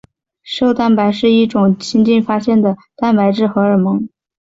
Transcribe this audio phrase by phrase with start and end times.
[0.41, 4.09] 瘦蛋白是一种新近发现的蛋白质荷尔蒙。